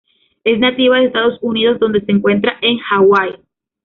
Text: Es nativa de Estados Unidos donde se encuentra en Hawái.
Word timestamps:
Es 0.43 0.57
nativa 0.57 0.97
de 0.97 1.05
Estados 1.05 1.37
Unidos 1.43 1.79
donde 1.79 2.03
se 2.03 2.11
encuentra 2.11 2.57
en 2.63 2.79
Hawái. 2.79 3.35